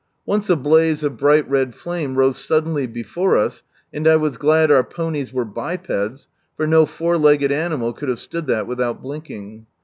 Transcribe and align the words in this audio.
Once 0.25 0.49
a 0.49 0.55
blaze 0.55 1.03
of 1.03 1.15
bright 1.15 1.47
red 1.47 1.75
flame 1.75 2.15
rose 2.17 2.35
suddenly 2.43 2.87
before 2.87 3.37
us, 3.37 3.61
and 3.93 4.07
I 4.07 4.15
was 4.15 4.35
glad 4.37 4.71
our 4.71 4.83
ponies 4.83 5.29
e 5.31 5.43
bipeds, 5.43 6.27
for 6.57 6.65
no 6.65 6.87
four 6.87 7.19
legged 7.19 7.51
animal 7.51 7.93
could 7.93 8.09
have 8.09 8.17
stood 8.17 8.47
that 8.47 8.65
without 8.65 8.99
blinking. 9.03 9.67